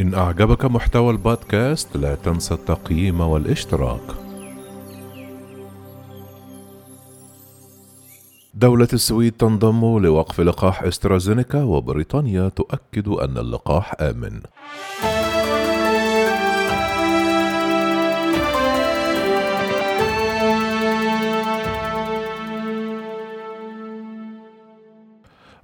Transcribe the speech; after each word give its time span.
إن 0.00 0.14
أعجبك 0.14 0.64
محتوى 0.64 1.10
البودكاست 1.10 1.96
لا 1.96 2.14
تنسى 2.14 2.54
التقييم 2.54 3.20
والاشتراك. 3.20 4.00
دولة 8.54 8.88
السويد 8.92 9.32
تنضم 9.32 9.98
لوقف 9.98 10.40
لقاح 10.40 10.82
إسترازينيكا 10.82 11.62
وبريطانيا 11.62 12.48
تؤكد 12.48 13.08
أن 13.08 13.38
اللقاح 13.38 13.94
آمن. 14.00 14.40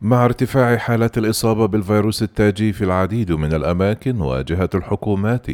مع 0.00 0.24
ارتفاع 0.24 0.76
حالات 0.76 1.18
الإصابة 1.18 1.66
بالفيروس 1.66 2.22
التاجي 2.22 2.72
في 2.72 2.84
العديد 2.84 3.32
من 3.32 3.52
الأماكن 3.52 4.20
واجهت 4.20 4.74
الحكومات 4.74 5.46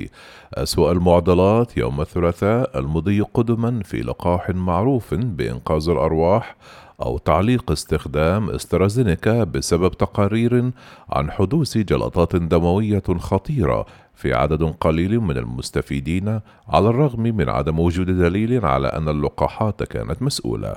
أسوأ 0.55 0.93
المعضلات 0.93 1.77
يوم 1.77 2.00
الثلاثاء 2.00 2.79
المضي 2.79 3.21
قدما 3.21 3.83
في 3.85 4.00
لقاح 4.00 4.50
معروف 4.50 5.14
بإنقاذ 5.14 5.89
الأرواح 5.89 6.57
أو 7.03 7.19
تعليق 7.19 7.71
استخدام 7.71 8.51
استرازينيكا 8.51 9.45
بسبب 9.45 9.93
تقارير 9.93 10.71
عن 11.11 11.31
حدوث 11.31 11.79
جلطات 11.79 12.37
دموية 12.37 13.03
خطيرة 13.19 13.87
في 14.15 14.35
عدد 14.35 14.63
قليل 14.63 15.21
من 15.21 15.37
المستفيدين 15.37 16.41
على 16.69 16.89
الرغم 16.89 17.23
من 17.23 17.49
عدم 17.49 17.79
وجود 17.79 18.07
دليل 18.07 18.67
على 18.67 18.89
أن 18.89 19.09
اللقاحات 19.09 19.83
كانت 19.83 20.23
مسؤولة. 20.23 20.75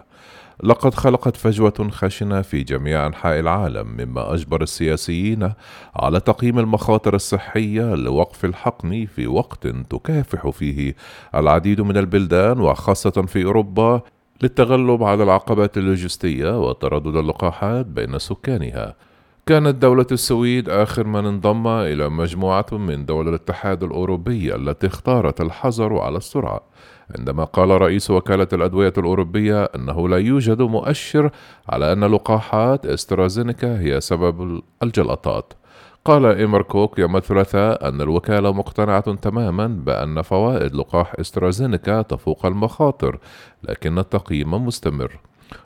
لقد 0.64 0.94
خلقت 0.94 1.38
فجوة 1.38 1.90
خشنة 1.92 2.42
في 2.42 2.64
جميع 2.64 3.08
أنحاء 3.08 3.40
العالم 3.40 3.88
مما 3.88 4.34
أجبر 4.34 4.62
السياسيين 4.62 5.52
على 5.96 6.20
تقييم 6.20 6.60
المخاطر 6.60 7.16
الصحية 7.16 7.96
لوقف 7.96 8.46
الحقن 8.46 9.06
في 9.16 9.28
وقت 9.28 9.68
تكافح 9.68 10.50
فيه 10.50 10.96
العديد 11.36 11.82
من 11.82 11.98
البلدان 11.98 12.60
وخاصة 12.60 13.12
في 13.12 13.46
أوروبا 13.46 14.02
للتغلب 14.44 15.04
على 15.04 15.24
العقبات 15.24 15.78
اللوجستية 15.78 16.60
وتردد 16.60 17.16
اللقاحات 17.16 17.86
بين 17.86 18.20
سكانها. 18.20 18.96
كانت 19.46 19.76
دولة 19.76 20.06
السويد 20.12 20.70
آخر 20.70 21.08
من 21.08 21.26
انضم 21.26 21.68
إلى 21.68 22.10
مجموعة 22.10 22.66
من 22.72 23.06
دول 23.06 23.30
الاتحاد 23.30 23.84
الأوروبي 23.84 24.56
التي 24.56 24.88
اختارت 24.88 25.42
الحظر 25.42 25.98
على 26.00 26.18
السرعة 26.18 26.62
عندما 27.18 27.44
قال 27.44 27.70
رئيس 27.70 28.12
وكالة 28.12 28.48
الأدوية 28.54 28.94
الأوروبية 28.98 29.64
أنه 29.64 30.10
لا 30.10 30.18
يوجد 30.18 30.62
مؤشر 30.62 31.30
على 31.70 31.94
أن 31.94 32.04
لقاحات 32.04 32.86
استرازينيكا 32.86 33.80
هي 33.80 34.02
سبب 34.02 34.62
الجلطات 34.84 35.54
قال 36.06 36.26
إيمر 36.26 36.62
كوك 36.62 37.00
يوم 37.00 37.18
الثلاثاء 37.18 37.88
أن 37.90 38.02
الوكالة 38.02 38.54
مقتنعة 38.54 39.16
تماما 39.16 39.68
بأن 39.68 40.22
فوائد 40.22 40.76
لقاح 40.76 41.14
إسترازينيكا 41.20 42.02
تفوق 42.02 42.46
المخاطر 42.46 43.20
لكن 43.64 44.00
التقييم 44.00 44.66
مستمر 44.66 45.20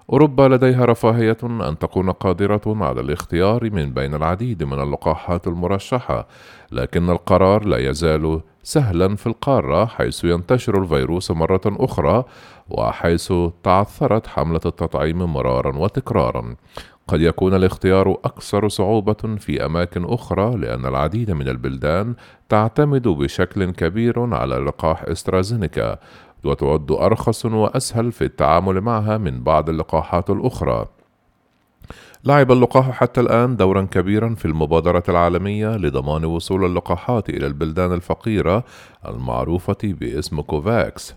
أوروبا 0.09 0.43
لديها 0.43 0.85
رفاهية 0.85 1.37
أن 1.43 1.77
تكون 1.79 2.11
قادرة 2.11 2.61
على 2.67 3.01
الاختيار 3.01 3.69
من 3.73 3.93
بين 3.93 4.15
العديد 4.15 4.63
من 4.63 4.81
اللقاحات 4.81 5.47
المرشحة، 5.47 6.27
لكن 6.71 7.09
القرار 7.09 7.65
لا 7.65 7.77
يزال 7.89 8.41
سهلا 8.63 9.15
في 9.15 9.27
القارة 9.27 9.85
حيث 9.85 10.23
ينتشر 10.23 10.81
الفيروس 10.81 11.31
مرة 11.31 11.61
أخرى 11.65 12.23
وحيث 12.69 13.33
تعثرت 13.63 14.27
حملة 14.27 14.61
التطعيم 14.65 15.33
مرارا 15.33 15.77
وتكرارا. 15.77 16.55
قد 17.09 17.21
يكون 17.21 17.53
الاختيار 17.53 18.11
أكثر 18.25 18.67
صعوبة 18.67 19.35
في 19.37 19.65
أماكن 19.65 20.05
أخرى 20.05 20.57
لأن 20.57 20.85
العديد 20.85 21.31
من 21.31 21.47
البلدان 21.47 22.15
تعتمد 22.49 23.07
بشكل 23.07 23.71
كبير 23.71 24.35
على 24.35 24.55
لقاح 24.55 25.03
إسترازينيكا 25.03 25.97
وتعد 26.43 26.91
أرخص 26.91 27.45
وأسهل 27.45 28.11
في 28.11 28.23
التعامل 28.23 28.81
معها 28.81 29.17
من 29.17 29.43
بعض 29.43 29.69
اللقاحات 29.69 30.29
الأخرى. 30.29 30.85
لعب 32.25 32.51
اللقاح 32.51 32.91
حتى 32.91 33.21
الآن 33.21 33.55
دورا 33.55 33.81
كبيرا 33.91 34.35
في 34.35 34.45
المبادرة 34.45 35.03
العالمية 35.09 35.77
لضمان 35.77 36.25
وصول 36.25 36.65
اللقاحات 36.65 37.29
إلى 37.29 37.47
البلدان 37.47 37.93
الفقيرة 37.93 38.63
المعروفة 39.07 39.77
باسم 39.83 40.41
كوفاكس 40.41 41.15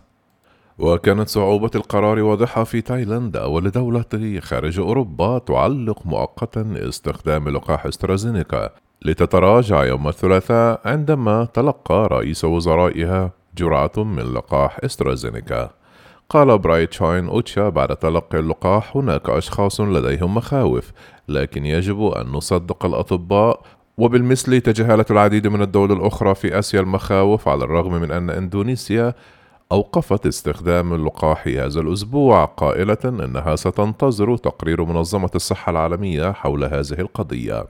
وكانت 0.79 1.29
صعوبة 1.29 1.71
القرار 1.75 2.19
واضحة 2.23 2.65
في 2.65 2.81
تايلاند 2.81 3.37
أول 3.37 3.71
دولة 3.71 4.41
خارج 4.43 4.79
أوروبا 4.79 5.39
تعلق 5.39 6.07
مؤقتا 6.07 6.75
استخدام 6.77 7.49
لقاح 7.49 7.87
استرازينيكا 7.87 8.71
لتتراجع 9.05 9.85
يوم 9.85 10.09
الثلاثاء 10.09 10.81
عندما 10.85 11.45
تلقى 11.45 12.09
رئيس 12.13 12.45
وزرائها 12.45 13.31
جرعة 13.59 13.93
من 13.97 14.35
لقاح 14.35 14.79
استرازينيكا. 14.85 15.71
قال 16.29 16.59
برايت 16.59 16.93
شاين 16.93 17.29
أوتشا 17.29 17.69
بعد 17.69 17.97
تلقي 17.97 18.39
اللقاح 18.39 18.97
هناك 18.97 19.31
أشخاص 19.31 19.81
لديهم 19.81 20.35
مخاوف 20.35 20.93
لكن 21.29 21.67
يجب 21.67 22.03
أن 22.03 22.27
نصدق 22.27 22.85
الأطباء. 22.85 23.63
وبالمثل 23.99 24.61
تجاهلت 24.61 25.11
العديد 25.11 25.47
من 25.47 25.63
الدول 25.63 25.93
الأخرى 25.93 26.35
في 26.35 26.59
آسيا 26.59 26.81
المخاوف 26.81 27.49
على 27.49 27.65
الرغم 27.65 27.93
من 27.93 28.11
أن 28.11 28.31
إندونيسيا 28.31 29.15
أوقفت 29.73 30.27
استخدام 30.27 30.95
اللقاح 30.95 31.47
هذا 31.47 31.81
الأسبوع 31.81 32.45
قائلة 32.45 32.99
أنها 33.05 33.57
ستنتظر 33.57 34.37
تقرير 34.37 34.85
منظمة 34.85 35.31
الصحة 35.35 35.71
العالمية 35.71 36.33
حول 36.33 36.65
هذه 36.65 37.01
القضية. 37.01 37.67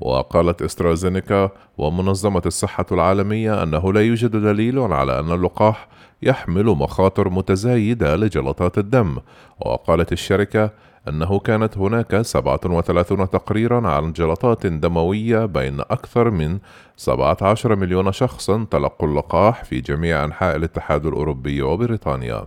وقالت 0.00 0.62
استرازينيكا 0.62 1.50
ومنظمة 1.78 2.42
الصحة 2.46 2.86
العالمية 2.92 3.62
أنه 3.62 3.92
لا 3.92 4.00
يوجد 4.00 4.30
دليل 4.30 4.78
على 4.78 5.20
أن 5.20 5.32
اللقاح 5.32 5.88
يحمل 6.22 6.64
مخاطر 6.64 7.28
متزايدة 7.28 8.16
لجلطات 8.16 8.78
الدم 8.78 9.16
وقالت 9.60 10.12
الشركة 10.12 10.70
أنه 11.08 11.38
كانت 11.38 11.78
هناك 11.78 12.22
37 12.22 13.30
تقريرا 13.30 13.88
عن 13.88 14.12
جلطات 14.12 14.66
دموية 14.66 15.46
بين 15.46 15.80
أكثر 15.80 16.30
من 16.30 16.58
17 16.96 17.76
مليون 17.76 18.12
شخص 18.12 18.50
تلقوا 18.50 19.08
اللقاح 19.08 19.64
في 19.64 19.80
جميع 19.80 20.24
أنحاء 20.24 20.56
الاتحاد 20.56 21.06
الأوروبي 21.06 21.62
وبريطانيا. 21.62 22.46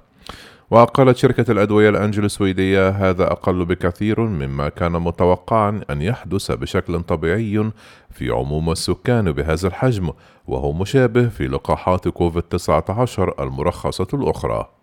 وقالت 0.72 1.18
شركة 1.18 1.52
الأدوية 1.52 1.90
الأنجل 1.90 2.26
السويدية 2.26 2.90
هذا 2.90 3.32
أقل 3.32 3.66
بكثير 3.66 4.20
مما 4.20 4.70
كان 4.70 4.92
متوقعا 4.92 5.82
أن 5.90 6.02
يحدث 6.02 6.52
بشكل 6.52 7.02
طبيعي 7.02 7.72
في 8.12 8.30
عموم 8.30 8.72
السكان 8.72 9.32
بهذا 9.32 9.68
الحجم 9.68 10.10
وهو 10.48 10.74
مشابه 10.74 11.30
في 11.30 11.48
لقاحات 11.48 12.08
كوفيد 12.08 12.44
19 12.44 13.44
المرخصة 13.44 14.08
الأخرى. 14.14 14.77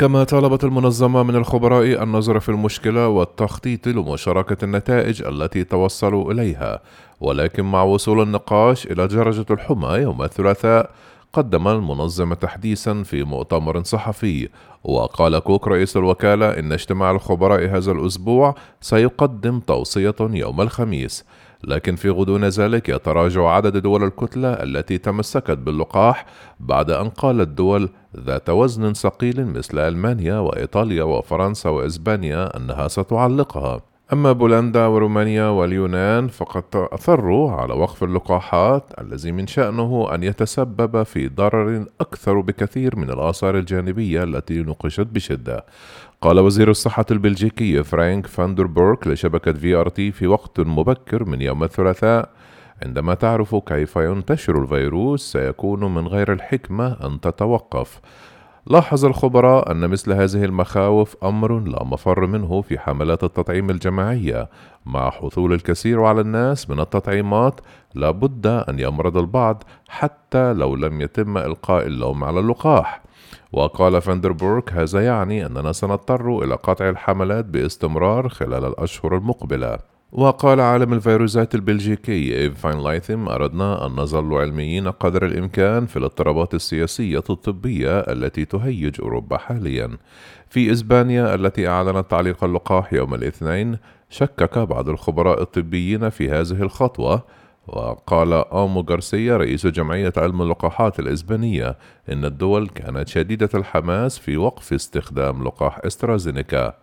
كما 0.00 0.24
طالبت 0.24 0.64
المنظمة 0.64 1.22
من 1.22 1.36
الخبراء 1.36 2.02
النظر 2.02 2.40
في 2.40 2.48
المشكلة 2.48 3.08
والتخطيط 3.08 3.88
لمشاركة 3.88 4.64
النتائج 4.64 5.22
التي 5.22 5.64
توصلوا 5.64 6.32
إليها. 6.32 6.80
ولكن 7.20 7.64
مع 7.64 7.82
وصول 7.82 8.22
النقاش 8.22 8.86
إلى 8.86 9.06
درجة 9.06 9.46
الحمى 9.50 9.88
يوم 9.88 10.22
الثلاثاء 10.22 10.90
قدم 11.32 11.68
المنظمة 11.68 12.34
تحديثا 12.34 13.02
في 13.02 13.24
مؤتمر 13.24 13.82
صحفي. 13.82 14.48
وقال 14.84 15.38
كوك 15.38 15.68
رئيس 15.68 15.96
الوكالة 15.96 16.58
إن 16.58 16.72
اجتماع 16.72 17.10
الخبراء 17.10 17.76
هذا 17.76 17.92
الأسبوع 17.92 18.54
سيقدم 18.80 19.60
توصية 19.60 20.14
يوم 20.20 20.60
الخميس. 20.60 21.24
لكن 21.64 21.96
في 21.96 22.10
غضون 22.10 22.44
ذلك 22.44 22.88
يتراجع 22.88 23.48
عدد 23.48 23.76
دول 23.76 24.04
الكتلة 24.04 24.52
التي 24.52 24.98
تمسكت 24.98 25.50
باللقاح 25.50 26.26
بعد 26.60 26.90
أن 26.90 27.08
قالت 27.08 27.48
دول 27.48 27.88
ذات 28.16 28.50
وزن 28.50 28.92
ثقيل 28.92 29.46
مثل 29.46 29.78
ألمانيا 29.78 30.38
وإيطاليا 30.38 31.02
وفرنسا 31.04 31.70
وإسبانيا 31.70 32.56
أنها 32.56 32.88
ستعلقها. 32.88 33.89
أما 34.12 34.32
بولندا 34.32 34.86
ورومانيا 34.86 35.44
واليونان 35.44 36.28
فقد 36.28 36.64
أصروا 36.74 37.52
على 37.52 37.74
وقف 37.74 38.04
اللقاحات 38.04 38.84
الذي 39.00 39.32
من 39.32 39.46
شأنه 39.46 40.14
أن 40.14 40.22
يتسبب 40.22 41.02
في 41.02 41.28
ضرر 41.28 41.86
أكثر 42.00 42.40
بكثير 42.40 42.96
من 42.96 43.10
الآثار 43.10 43.58
الجانبية 43.58 44.22
التي 44.22 44.62
نوقشت 44.62 45.06
بشدة. 45.06 45.64
قال 46.20 46.40
وزير 46.40 46.70
الصحة 46.70 47.04
البلجيكي 47.10 47.82
فرانك 47.82 48.26
فاندربورك 48.26 49.06
لشبكة 49.06 49.52
VRT 49.52 50.12
في 50.12 50.26
وقت 50.26 50.60
مبكر 50.60 51.24
من 51.24 51.42
يوم 51.42 51.64
الثلاثاء 51.64 52.28
عندما 52.82 53.14
تعرف 53.14 53.54
كيف 53.56 53.96
ينتشر 53.96 54.62
الفيروس 54.62 55.32
سيكون 55.32 55.94
من 55.94 56.06
غير 56.08 56.32
الحكمة 56.32 57.06
أن 57.06 57.20
تتوقف. 57.20 58.00
لاحظ 58.66 59.04
الخبراء 59.04 59.70
أن 59.70 59.90
مثل 59.90 60.12
هذه 60.12 60.44
المخاوف 60.44 61.16
أمر 61.24 61.58
لا 61.58 61.84
مفر 61.84 62.26
منه 62.26 62.62
في 62.62 62.78
حملات 62.78 63.24
التطعيم 63.24 63.70
الجماعية. 63.70 64.48
مع 64.86 65.10
حصول 65.10 65.52
الكثير 65.52 66.02
على 66.02 66.20
الناس 66.20 66.70
من 66.70 66.80
التطعيمات 66.80 67.60
لابد 67.94 68.46
أن 68.46 68.78
يمرض 68.78 69.16
البعض 69.16 69.62
حتى 69.88 70.52
لو 70.52 70.76
لم 70.76 71.00
يتم 71.00 71.38
إلقاء 71.38 71.86
اللوم 71.86 72.24
على 72.24 72.40
اللقاح. 72.40 73.02
وقال 73.52 74.02
فاندربورك 74.02 74.72
هذا 74.72 75.04
يعني 75.04 75.46
أننا 75.46 75.72
سنضطر 75.72 76.44
إلى 76.44 76.54
قطع 76.54 76.88
الحملات 76.88 77.44
باستمرار 77.44 78.28
خلال 78.28 78.64
الأشهر 78.64 79.16
المقبلة. 79.16 79.78
وقال 80.12 80.60
عالم 80.60 80.92
الفيروسات 80.92 81.54
البلجيكي 81.54 82.36
إيف 82.38 82.60
فاينلايثم 82.60 83.28
أردنا 83.28 83.86
أن 83.86 83.90
نظل 83.90 84.34
علميين 84.34 84.88
قدر 84.88 85.26
الإمكان 85.26 85.86
في 85.86 85.96
الاضطرابات 85.96 86.54
السياسية 86.54 87.22
الطبية 87.30 87.98
التي 87.98 88.44
تهيج 88.44 89.00
أوروبا 89.00 89.38
حاليا. 89.38 89.90
في 90.48 90.72
إسبانيا 90.72 91.34
التي 91.34 91.68
أعلنت 91.68 92.10
تعليق 92.10 92.44
اللقاح 92.44 92.92
يوم 92.92 93.14
الاثنين 93.14 93.78
شكك 94.08 94.58
بعض 94.58 94.88
الخبراء 94.88 95.42
الطبيين 95.42 96.08
في 96.08 96.30
هذه 96.30 96.62
الخطوة 96.62 97.22
وقال 97.66 98.32
آموس 98.32 98.80
غارسيا 98.90 99.36
رئيس 99.36 99.66
جمعية 99.66 100.12
علم 100.16 100.42
اللقاحات 100.42 101.00
الإسبانية 101.00 101.76
إن 102.12 102.24
الدول 102.24 102.68
كانت 102.68 103.08
شديدة 103.08 103.48
الحماس 103.54 104.18
في 104.18 104.36
وقف 104.36 104.72
استخدام 104.72 105.44
لقاح 105.44 105.80
إسترازينيكا. 105.84 106.74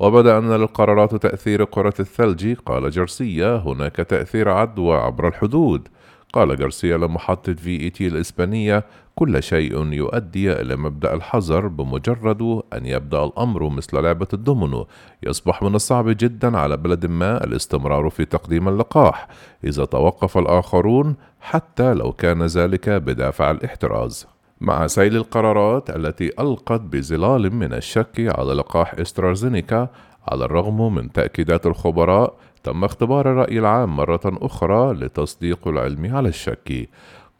وبدا 0.00 0.38
أن 0.38 0.52
للقرارات 0.52 1.14
تأثير 1.14 1.64
كرة 1.64 1.94
الثلج. 2.00 2.54
قال 2.66 2.90
جارسيا 2.90 3.56
هناك 3.56 3.96
تأثير 3.96 4.48
عدوى 4.48 4.96
عبر 4.96 5.28
الحدود. 5.28 5.88
قال 6.32 6.56
جارسيا 6.56 6.96
لمحطة 6.96 7.52
في 7.52 7.80
إي 7.80 7.90
تي 7.90 8.06
الإسبانية 8.06 8.84
كل 9.14 9.42
شيء 9.42 9.92
يؤدي 9.92 10.52
إلى 10.52 10.76
مبدأ 10.76 11.14
الحذر 11.14 11.66
بمجرد 11.66 12.62
أن 12.72 12.86
يبدأ 12.86 13.24
الأمر 13.24 13.68
مثل 13.68 14.02
لعبة 14.02 14.28
الدومينو. 14.32 14.86
يصبح 15.22 15.62
من 15.62 15.74
الصعب 15.74 16.08
جدا 16.08 16.58
على 16.58 16.76
بلد 16.76 17.06
ما 17.06 17.44
الاستمرار 17.44 18.10
في 18.10 18.24
تقديم 18.24 18.68
اللقاح. 18.68 19.28
إذا 19.64 19.84
توقف 19.84 20.38
الآخرون 20.38 21.16
حتى 21.40 21.94
لو 21.94 22.12
كان 22.12 22.42
ذلك 22.42 22.88
بدافع 22.88 23.50
الاحتراز. 23.50 24.26
مع 24.60 24.86
سيل 24.86 25.16
القرارات 25.16 25.90
التي 25.90 26.30
ألقت 26.40 26.80
بظلال 26.80 27.54
من 27.54 27.72
الشك 27.72 28.32
على 28.38 28.52
لقاح 28.52 28.94
استرازينيكا 28.94 29.88
على 30.28 30.44
الرغم 30.44 30.94
من 30.94 31.12
تأكيدات 31.12 31.66
الخبراء 31.66 32.34
تم 32.62 32.84
اختبار 32.84 33.32
الرأي 33.32 33.58
العام 33.58 33.96
مرة 33.96 34.20
أخرى 34.24 34.92
لتصديق 34.92 35.68
العلم 35.68 36.16
على 36.16 36.28
الشك. 36.28 36.88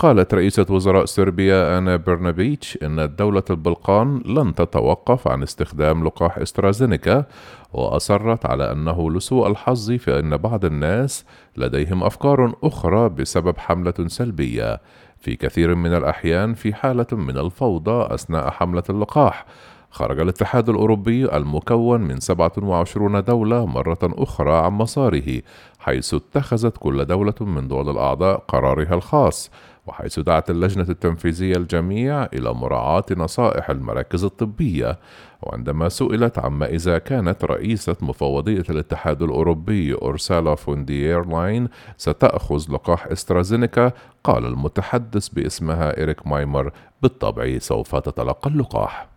قالت 0.00 0.34
رئيسة 0.34 0.66
وزراء 0.70 1.04
صربيا 1.04 1.78
أنا 1.78 1.96
برنابيتش 1.96 2.78
إن 2.82 3.16
دولة 3.16 3.42
البلقان 3.50 4.22
لن 4.26 4.54
تتوقف 4.54 5.28
عن 5.28 5.42
استخدام 5.42 6.04
لقاح 6.04 6.38
استرازينيكا 6.38 7.24
وأصرت 7.72 8.46
على 8.46 8.72
أنه 8.72 9.10
لسوء 9.10 9.48
الحظ 9.48 9.92
فإن 9.92 10.36
بعض 10.36 10.64
الناس 10.64 11.24
لديهم 11.56 12.04
أفكار 12.04 12.54
أخرى 12.64 13.08
بسبب 13.08 13.58
حملة 13.58 13.94
سلبية. 14.06 14.80
في 15.18 15.36
كثير 15.36 15.74
من 15.74 15.94
الأحيان 15.94 16.54
في 16.54 16.74
حالة 16.74 17.06
من 17.12 17.38
الفوضى 17.38 18.14
أثناء 18.14 18.50
حملة 18.50 18.82
اللقاح. 18.90 19.46
خرج 19.90 20.20
الاتحاد 20.20 20.68
الأوروبي 20.68 21.36
المكون 21.36 22.00
من 22.00 22.20
27 22.20 23.24
دولة 23.24 23.66
مرة 23.66 23.98
أخرى 24.02 24.52
عن 24.52 24.72
مساره 24.72 25.42
حيث 25.78 26.14
اتخذت 26.14 26.76
كل 26.76 27.04
دولة 27.04 27.34
من 27.40 27.68
دول 27.68 27.90
الأعضاء 27.90 28.44
قرارها 28.48 28.94
الخاص. 28.94 29.50
وحيث 29.86 30.18
دعت 30.18 30.50
اللجنة 30.50 30.86
التنفيذية 30.88 31.56
الجميع 31.56 32.24
إلى 32.24 32.54
مراعاة 32.54 33.04
نصائح 33.16 33.70
المراكز 33.70 34.24
الطبية. 34.24 34.98
وعندما 35.42 35.88
سئلت 35.88 36.38
عما 36.38 36.66
إذا 36.66 36.98
كانت 36.98 37.44
رئيسة 37.44 37.96
مفوضية 38.00 38.64
الاتحاد 38.70 39.22
الأوروبي 39.22 39.94
أورسالا 39.94 40.54
فونديير 40.54 41.24
لاين 41.24 41.68
ستأخذ 41.96 42.72
لقاح 42.72 43.06
إسترازينيكا 43.06 43.92
قال 44.24 44.46
المتحدث 44.46 45.28
باسمها 45.28 46.02
إريك 46.02 46.26
مايمر 46.26 46.72
بالطبع 47.02 47.58
سوف 47.58 47.96
تتلقى 47.96 48.50
اللقاح. 48.50 49.09